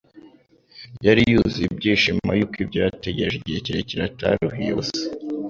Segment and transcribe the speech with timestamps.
[1.05, 5.01] yari yuzuye ibyishimo yuko ibyo yategereje igihe kirekire ataruhiye ubusa.